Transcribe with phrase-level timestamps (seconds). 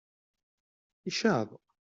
[1.09, 1.49] Icaḍ!